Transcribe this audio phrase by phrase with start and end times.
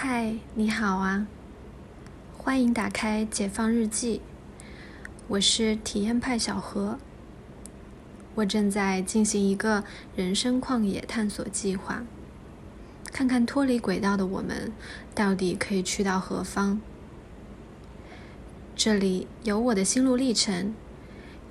[0.00, 1.26] 嗨，你好啊！
[2.36, 4.22] 欢迎打开《解放日记》，
[5.26, 7.00] 我是体验派小何。
[8.36, 9.82] 我正在进行一个
[10.14, 12.04] 人生旷野探索计划，
[13.10, 14.70] 看看脱离轨道的我们
[15.16, 16.80] 到底可以去到何方。
[18.76, 20.76] 这里有我的心路历程，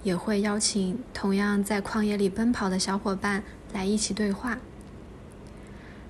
[0.03, 3.43] 也会邀请同样在旷野里奔跑的小伙伴
[3.73, 4.57] 来一起对话。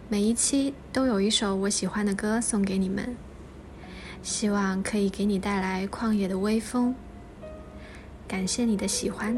[0.10, 3.18] 每一期都有一首我喜欢的歌送给你们，
[4.23, 6.95] 希望可以给你带来旷野的微风。
[8.26, 9.38] 感谢你的喜欢。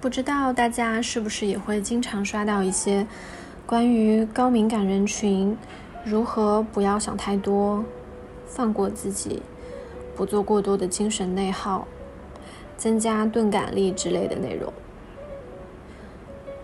[0.00, 3.06] 不知道大家是不是也会经常刷到一些
[3.66, 5.54] 关于高敏感人群
[6.06, 7.84] 如何不要想太多，
[8.46, 9.42] 放过自己。
[10.16, 11.86] 不做过多的精神内耗，
[12.76, 14.72] 增加钝感力之类的内容。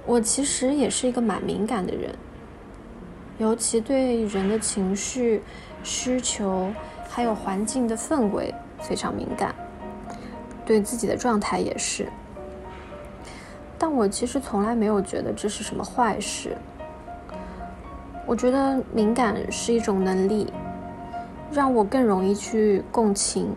[0.06, 2.14] 我其实也是一个蛮敏感的人，
[3.38, 5.42] 尤其对人的情绪、
[5.82, 6.72] 需求，
[7.08, 9.54] 还有环境的氛围非常敏感，
[10.64, 12.08] 对自己的状态也是。
[13.78, 16.56] 但我其实从来没有觉得这是什么坏事。
[18.26, 20.52] 我觉得敏感是一种能力。
[21.52, 23.56] 让我更容易去共情，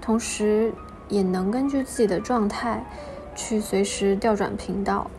[0.00, 0.72] 同时
[1.08, 2.82] 也能根据自己的状态
[3.34, 5.10] 去随时调转频道，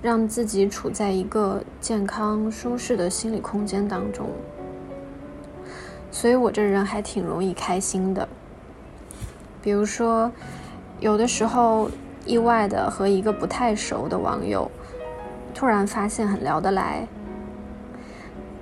[0.00, 4.30] 让自己处在一个健康舒适的心理空间当中。
[6.10, 8.26] 所以我这人还挺容易开心的。
[9.60, 10.32] 比如说，
[10.98, 11.90] 有的时候
[12.24, 14.70] 意外的和一个不太熟的网友
[15.54, 17.06] 突然发现很聊得来，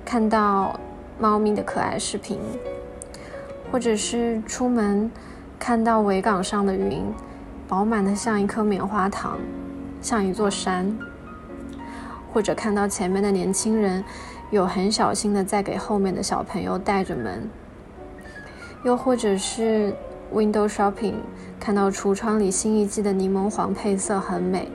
[0.03, 0.77] 看到。
[1.21, 2.39] 猫咪的可爱视频，
[3.71, 5.11] 或者是出门
[5.59, 7.05] 看到维港上的云，
[7.67, 9.37] 饱满的像一颗棉花糖，
[10.01, 10.97] 像一座山；
[12.33, 14.03] 或者看到前面的年轻人
[14.49, 17.47] 有很小心的在给后面的小朋友带着门；
[18.83, 19.93] 又或者是
[20.33, 21.17] window shopping
[21.59, 24.71] 看到橱窗里新一季的柠檬黄配色很美，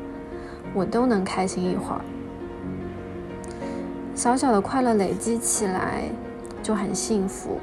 [0.72, 2.00] 我都能开心一会儿。
[4.14, 6.04] 小小的快乐累积起来。
[6.66, 7.60] 就很幸福，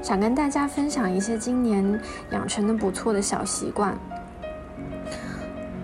[0.00, 2.00] 想跟大家分享一些今年
[2.30, 3.94] 养成的不错的小习惯。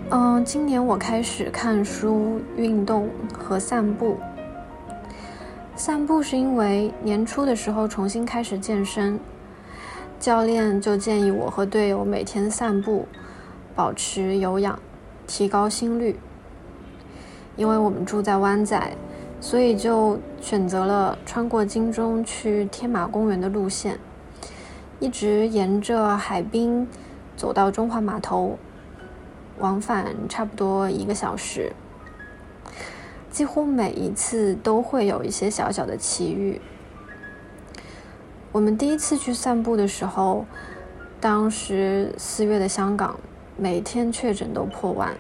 [0.08, 4.16] 嗯，今年我开始看书、运动和散步。
[5.76, 9.20] 散步是因为年初的时候重新开始健身，
[10.19, 13.06] 教练就建议我和队友每天散步，
[13.75, 14.78] 保持有氧，
[15.26, 16.19] 提高心率。
[17.56, 18.91] 因为我们住在湾仔。
[19.40, 23.98] 所以就选择了穿过金钟去天马公园的路线，
[24.98, 26.86] 一直沿着海滨
[27.36, 28.58] 走到中华码头，
[29.58, 31.72] 往返差不多一个小时。
[33.30, 36.60] 几乎每一次都会有一些小小的奇遇。
[38.52, 40.44] 我们第一次去散步的时候，
[41.20, 43.18] 当时四月的香港
[43.56, 45.16] 每天确诊都破万，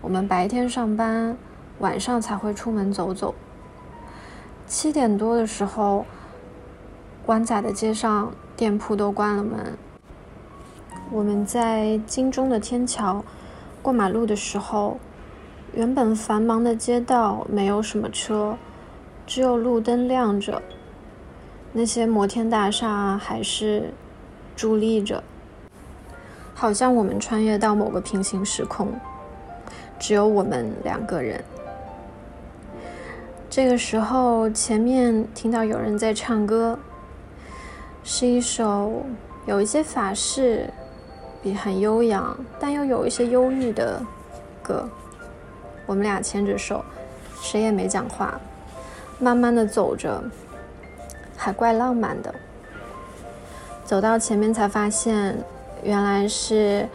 [0.00, 1.36] 我们白天上班。
[1.80, 3.34] 晚上才会出门走走。
[4.66, 6.06] 七点多的时候，
[7.26, 9.76] 湾仔的街上店铺都关了门。
[11.10, 13.24] 我们在金钟的天桥
[13.82, 15.00] 过马路的时候，
[15.72, 18.56] 原本繁忙的街道没有什么车，
[19.26, 20.62] 只有路灯亮着。
[21.72, 23.92] 那些摩天大厦还是
[24.56, 25.22] 伫立着，
[26.54, 28.88] 好像我们穿越到某个平行时空，
[29.98, 31.42] 只有我们两个人。
[33.50, 36.78] 这个时候，前面听到有人在唱歌，
[38.04, 39.04] 是一首
[39.44, 40.72] 有一些法式，
[41.42, 44.00] 比很悠扬，但又有一些忧郁的
[44.62, 44.88] 歌。
[45.84, 46.84] 我们俩牵着手，
[47.42, 48.40] 谁也没讲话，
[49.18, 50.22] 慢慢的走着，
[51.36, 52.32] 还怪浪漫的。
[53.84, 55.36] 走到前面才发现，
[55.82, 56.88] 原来是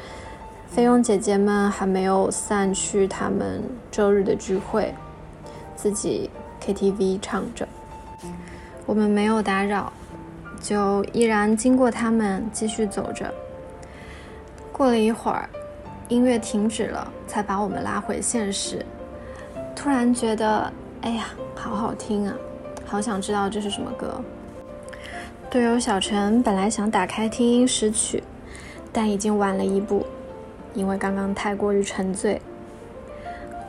[0.69, 3.61] 菲佣姐姐们还没有散去他们
[3.91, 4.95] 周日的聚会，
[5.75, 6.29] 自己。
[6.61, 7.67] KTV 唱着，
[8.85, 9.91] 我们没有打扰，
[10.61, 13.33] 就依然经过他们继续走着。
[14.71, 15.49] 过了一会儿，
[16.07, 18.85] 音乐停止了，才把我们拉回现实。
[19.75, 20.71] 突然觉得，
[21.01, 22.35] 哎呀，好好听啊，
[22.85, 24.21] 好想知道这是什么歌。
[25.49, 28.23] 队友小陈本来想打开听音识曲，
[28.91, 30.05] 但已经晚了一步，
[30.73, 32.41] 因为刚刚太过于沉醉。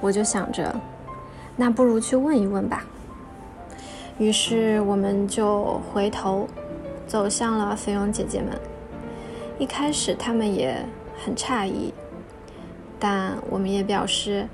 [0.00, 0.74] 我就想着。
[1.56, 2.84] 那不如去问一问吧。
[4.18, 6.48] 于是我们就回头，
[7.06, 8.58] 走向了菲佣姐姐们，
[9.58, 10.86] 一开始他们也
[11.24, 11.92] 很诧异，
[12.98, 14.48] 但我们也表示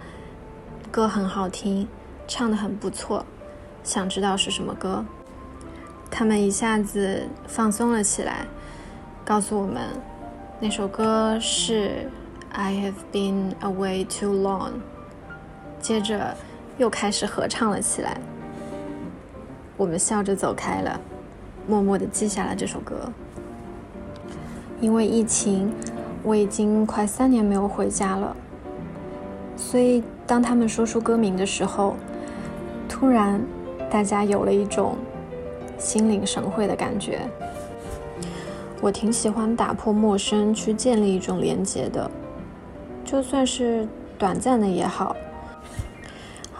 [0.90, 1.86] 歌很好听，
[2.26, 3.24] 唱的很不错，
[3.84, 5.04] 想知道是什么歌。
[6.10, 8.46] 他们一下子放松了起来，
[9.24, 9.82] 告诉我们
[10.60, 11.88] 那首歌是
[12.54, 14.70] 《I Have Been Away Too Long》，
[15.80, 16.36] 接着
[16.78, 18.16] 又开始合唱了起来。
[19.76, 21.00] 我们笑着走开了，
[21.66, 23.10] 默默地记下了这首歌。
[24.80, 25.72] 因为疫情，
[26.22, 28.36] 我已经快三年没有回家了，
[29.56, 31.96] 所以当他们说出歌名的时候，
[32.88, 33.40] 突然
[33.90, 34.96] 大家有了一种
[35.78, 37.20] 心领神会的感觉。
[38.80, 42.10] 我挺喜欢打破陌生去建立一种连接的，
[43.04, 43.86] 就算是
[44.18, 45.14] 短暂的也好，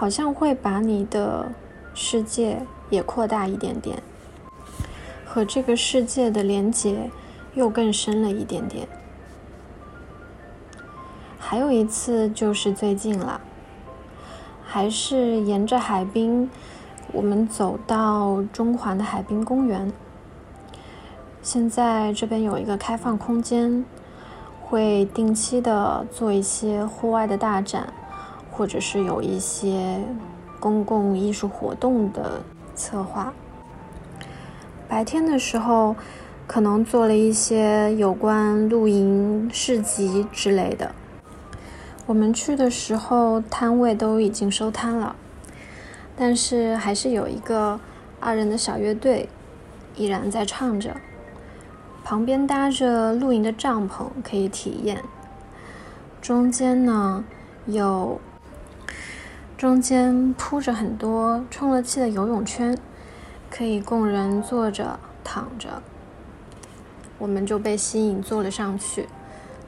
[0.03, 1.53] 好像会把你的
[1.95, 4.03] 世界也扩大一点点，
[5.25, 7.09] 和这个世界的连接。
[7.55, 8.89] 又更深了一点点。
[11.39, 13.41] 还有一次就是最近了，
[14.65, 16.51] 还是沿着海滨，
[17.13, 19.93] 我们走到中环的海滨公园。
[21.43, 23.85] 现在这边有一个开放空间，
[24.63, 27.93] 会定期的做一些户外的大展，
[28.53, 29.99] 或者是有一些
[30.61, 32.41] 公共艺术活动的
[32.77, 33.33] 策划。
[34.87, 35.97] 白天的时候。
[36.45, 40.93] 可能做了一些有关露营市集之类的。
[42.05, 45.17] 我们去的时候，摊位都已经收摊了，
[46.15, 47.81] 但是还是有一个
[48.21, 49.31] 二人的小乐队
[49.97, 50.97] 依然在唱着。
[52.05, 55.03] 旁边搭着露营的帐篷可以体验。
[56.21, 57.25] 中间呢，
[57.65, 58.21] 有
[59.62, 62.76] 中间铺着很多充了气的游泳圈，
[63.49, 65.81] 可以供人坐着、躺着。
[67.17, 69.09] 我们就被吸引坐了上去，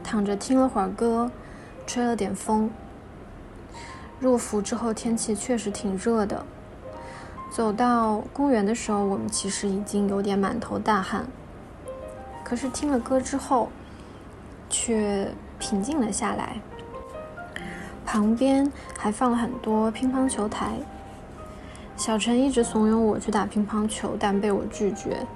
[0.02, 1.30] 躺着听了会儿歌，
[1.86, 2.72] 吹了点风。
[4.18, 6.44] 入伏之后天气确实挺热的。
[7.52, 11.24] 走到公园的时候，我们其实已经有点满头大汗。
[12.42, 13.68] 可是听了歌之后，
[14.68, 16.60] 却平静了下来。
[18.04, 20.74] 旁边还放了很多乒乓球台。
[21.96, 25.26] 小陈一直怂恿我去打乒乓球，但被我拒绝。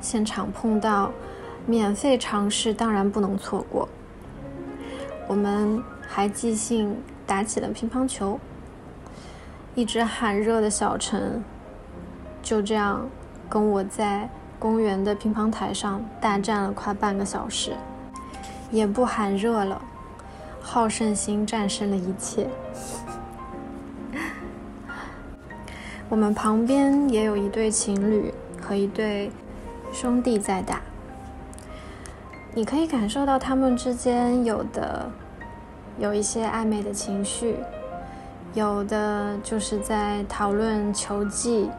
[0.00, 1.10] 现场碰到。
[1.66, 3.86] 免费尝试当然不能错过。
[5.26, 6.96] 我们还即兴
[7.26, 8.40] 打起了乒乓球，
[9.74, 11.44] 一直喊热的小陈
[12.42, 13.06] 就这样
[13.50, 17.74] 跟我在公园的乒乓台上大战了快半个小时，
[18.70, 19.82] 也不喊热了，
[20.70, 22.46] 好胜心战胜了一切。
[26.10, 29.30] 我们旁边也有一对情侣和一对
[29.94, 30.82] 兄弟在打。
[32.52, 35.10] 你可以感受到他们之间有的
[35.98, 37.56] 有一些暧昧的情绪，
[38.52, 41.70] 有的就是在讨论球技，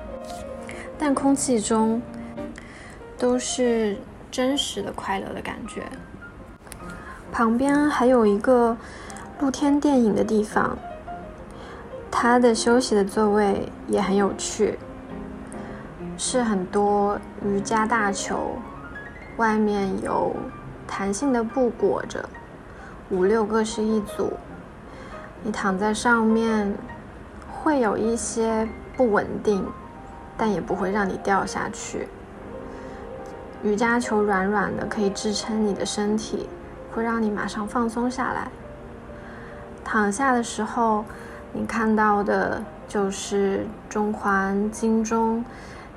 [0.98, 2.02] 但空气中
[3.20, 3.98] 都是
[4.32, 5.84] 真实的快乐的感觉。
[7.32, 8.76] 旁边还有一个
[9.40, 10.78] 露天电影的地方，
[12.10, 14.78] 它的休息的座位也很有趣，
[16.18, 18.58] 是很多瑜伽大球，
[19.38, 20.36] 外面有。
[20.92, 22.28] 弹性的布裹着，
[23.12, 24.34] 五六个是一组。
[25.44, 26.74] 你躺在上面，
[27.48, 29.64] 会有一些不稳定，
[30.36, 32.08] 但也不会让你掉下去。
[33.62, 36.50] 瑜伽球软软的，可以支撑你的身体，
[36.92, 38.50] 会让你马上放松下来。
[39.84, 41.06] 躺下的时候，
[41.54, 45.44] 你看到的就是中环、金钟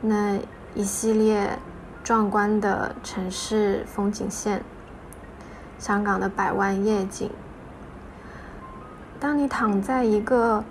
[0.00, 0.38] 那
[0.74, 1.58] 一系列
[2.02, 4.62] 壮观的城市风景线。
[5.78, 7.28] 香港的百万夜景。
[9.18, 10.64] 当你躺在一个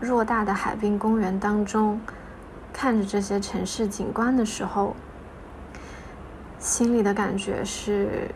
[0.00, 2.00] 偌大的海滨公园当中，
[2.72, 4.94] 看着这些城市景观的时候，
[6.58, 8.30] 心里的感觉是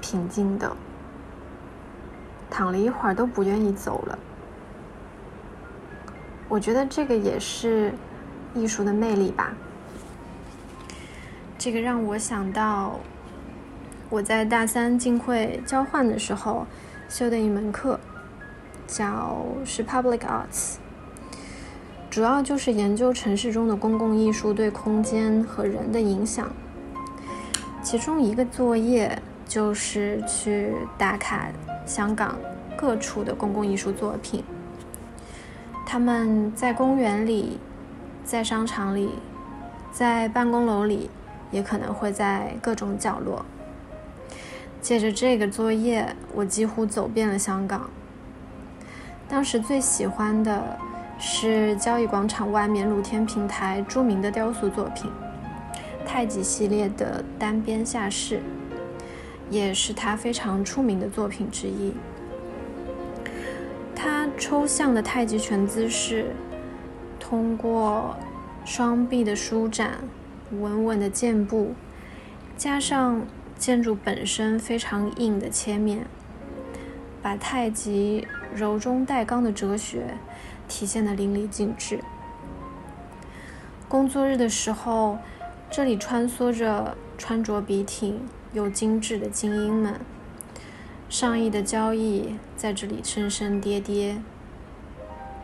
[0.00, 0.76] 平静的。
[2.50, 4.18] 躺了一会儿都不愿意走了。
[6.48, 7.92] 我觉得这个也是
[8.54, 9.52] 艺术的魅力吧。
[11.58, 12.98] 这个让我想到。
[14.08, 16.64] 我在大三进会交换的时候
[17.08, 17.98] 修的一门课，
[18.86, 20.76] 叫是 Public Arts，
[22.08, 26.48] 主要就是研究城市中的公共艺术对空间和人的影响。
[27.82, 31.48] 其中一个作业就是去打卡
[31.86, 32.36] 香港
[32.76, 34.42] 各处的公共艺术作品，
[35.86, 37.58] 他们在公园里，
[38.24, 39.10] 在商场里，
[39.92, 41.08] 在办公楼里，
[41.50, 43.46] 也可能会在各种角落。
[44.82, 47.88] 借着这个作业，我几乎走遍了香港。
[49.28, 50.78] 当时最喜欢的
[51.18, 55.10] 是交易广场外面露天平台著名的雕塑作品——
[56.06, 58.40] 太极系列的单边下士，
[59.50, 61.92] 也是他非常出名的作品之一。
[63.94, 66.26] 他抽象的太极拳姿势，
[67.18, 68.16] 通过
[68.64, 69.98] 双臂的舒展、
[70.50, 71.74] 稳稳的箭步，
[72.56, 73.22] 加上
[73.56, 76.06] 建筑本身非常硬的切面，
[77.22, 80.18] 把太极柔中带刚的哲学
[80.68, 82.00] 体现得淋漓尽致。
[83.88, 85.18] 工作日的时候，
[85.70, 88.20] 这里穿梭着穿着笔挺
[88.56, 90.00] 又精致的精英们。
[91.10, 94.16] 上亿的交易在这里升升跌跌，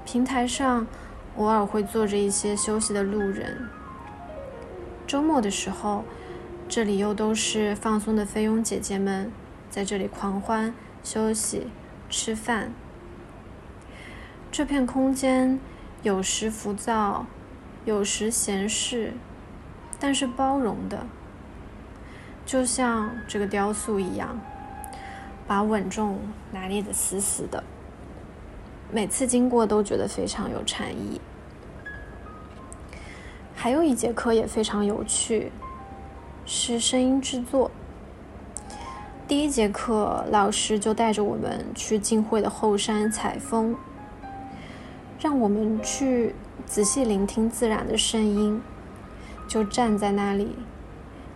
[0.06, 0.86] 平台上
[1.36, 3.68] 偶尔会坐着一些休息的路人。
[5.06, 6.04] 周末的时候，
[6.66, 9.30] 这里又都是放松的菲佣姐姐们
[9.68, 11.66] 在这里狂欢、休息、
[12.08, 12.72] 吃饭。
[14.50, 15.60] 这片空间
[16.02, 17.26] 有时浮躁，
[17.84, 19.12] 有时闲适，
[20.00, 21.06] 但是包容的，
[22.46, 24.38] 就像这个雕塑一样。
[25.44, 26.18] 把稳重
[26.52, 27.62] 拿捏的死死的，
[28.90, 31.20] 每次经过都觉得非常有禅意。
[33.54, 35.52] 还有一节课也非常有趣，
[36.46, 37.70] 是声音制作。
[39.28, 43.76] 第一节课，老师就带着我们去晋会的后山采风，
[45.20, 46.34] 让我们去
[46.64, 48.62] 仔细聆听自然的声音，
[49.46, 50.56] 就站在那里，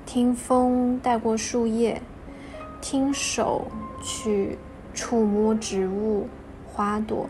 [0.07, 2.01] 听风带过树叶，
[2.81, 3.67] 听手。
[4.03, 4.57] 去
[4.95, 6.29] 触摸植物、
[6.65, 7.27] 花朵，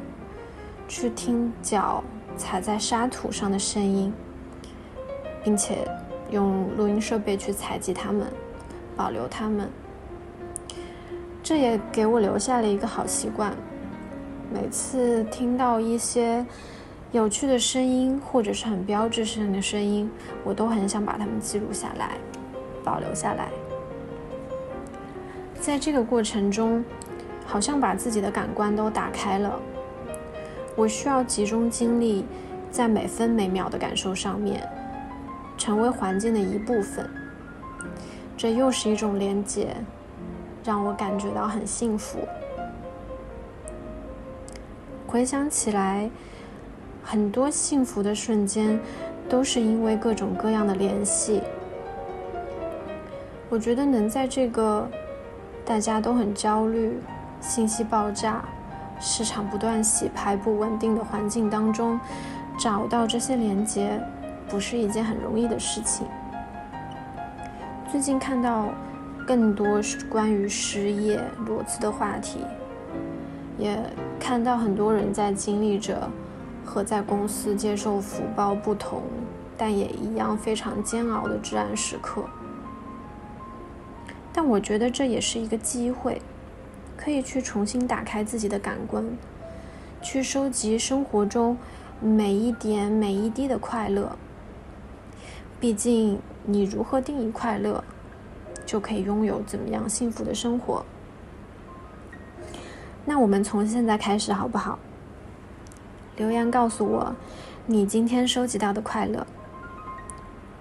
[0.87, 2.05] 去听脚
[2.37, 4.13] 踩在沙土上的声音，
[5.43, 5.89] 并且
[6.31, 8.27] 用录音设备去采集它们，
[8.95, 9.71] 保留它们。
[11.43, 13.55] 这也给我留下了一个好习惯：
[14.53, 16.45] 每次听到一些
[17.13, 20.11] 有趣的声音，或者是很标志性的声音，
[20.45, 22.19] 我都很想把它们记录下来，
[22.87, 23.49] 保留下来。
[25.61, 26.85] 在这个过程中，
[27.45, 29.61] 好像把自己的感官都打开了。
[30.77, 32.25] 我需要集中精力
[32.71, 34.63] 在每分每秒的感受上面，
[35.59, 37.11] 成为环境的一部分。
[38.37, 39.75] 这又是一种连接，
[40.63, 42.19] 让我感觉到很幸福。
[45.07, 46.09] 回想起来，
[47.03, 48.79] 很多幸福的瞬间
[49.29, 51.43] 都是因为各种各样的联系。
[53.49, 54.89] 我觉得能在这个。
[55.65, 56.97] 大家都很焦虑，
[57.41, 58.45] 信息爆炸，
[59.01, 61.99] 市场不断洗牌，不稳定的环境当中，
[62.57, 64.01] 找到这些连接，
[64.49, 66.07] 不是一件很容易的事情。
[67.91, 68.69] 最近看到
[69.27, 72.39] 更多关于失业、裸辞的话题，
[73.59, 73.77] 也
[74.21, 76.09] 看到很多人在经历着
[76.65, 79.03] 和在公司接受福报不同，
[79.57, 82.23] 但也一样非常煎熬的至暗时刻。
[84.37, 86.21] 但我觉得这也是一个机会，
[86.95, 89.03] 可以去重新打开自己的感官，
[90.03, 91.57] 去收集生活中
[92.01, 94.15] 每一点每一滴的快乐。
[95.59, 97.83] 毕竟，你如何定义快乐，
[98.67, 100.85] 就可以拥有怎么样幸福的生活。
[103.07, 104.79] 那我们从现在开始好不好？
[106.19, 107.17] 留言告诉我，
[107.65, 109.27] 你今天收集到的快乐，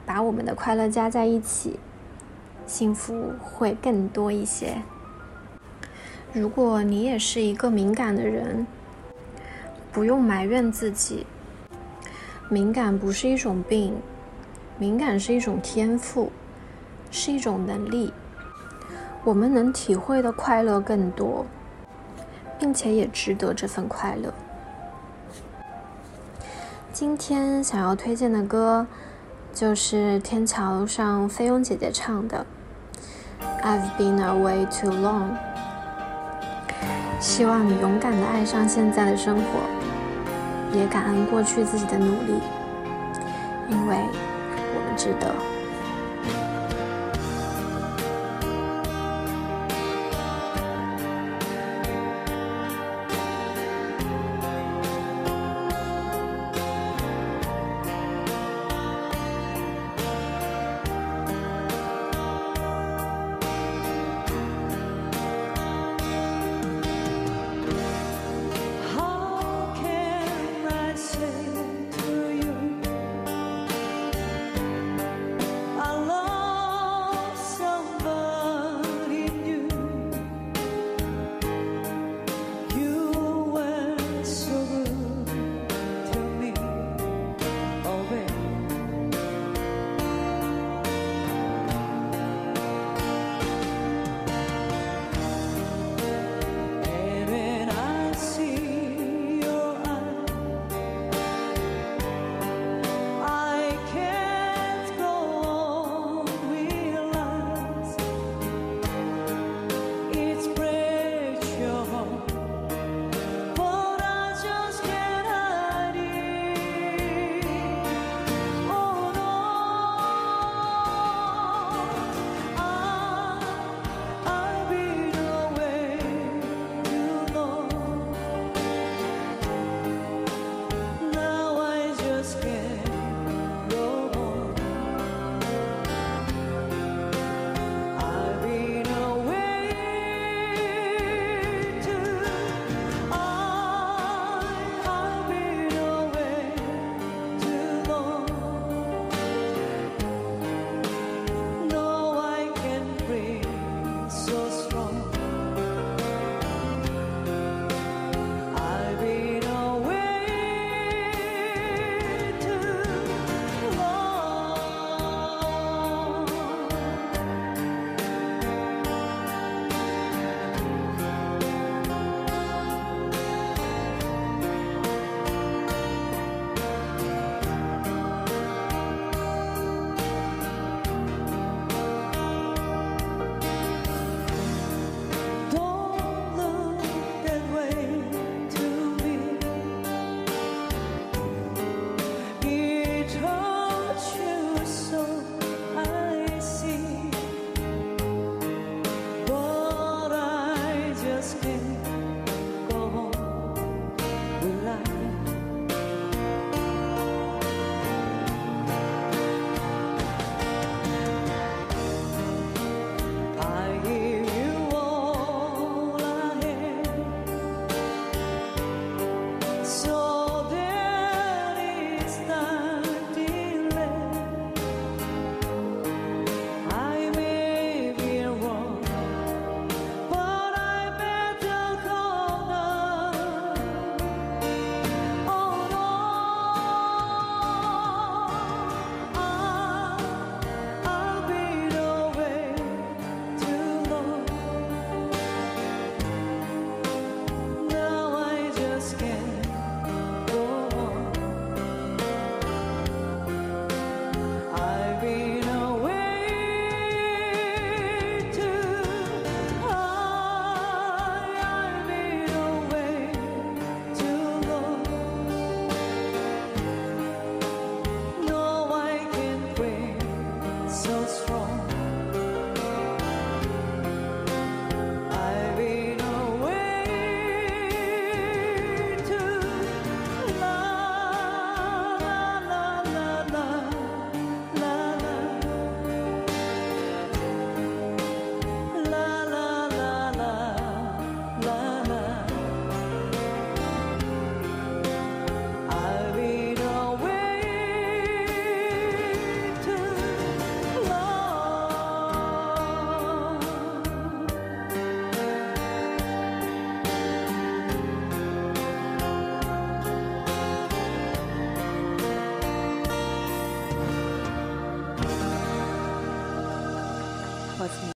[0.06, 1.78] 把我们的快乐加在一起。
[2.66, 4.82] 幸福会更多一些。
[6.34, 8.68] 如果你也是一个敏感的人，
[9.92, 11.26] 不用埋怨自己。
[12.50, 13.96] 敏感不是一种病，
[14.78, 16.32] 敏感是一种天赋，
[17.10, 18.14] 是一种能力。
[19.24, 21.46] 我们能体会的快乐更多，
[22.60, 24.34] 并且也值得这份快乐。
[26.92, 28.86] 今天想要推荐的歌，
[29.54, 32.46] 就是天桥上菲佣姐姐唱的。
[33.64, 35.38] I've been away too long。
[37.20, 39.44] 希望你勇敢的爱上现在的生活，
[40.78, 42.40] 也感恩过去自己的努力，
[43.70, 43.98] 因为
[44.76, 45.55] 我们值得。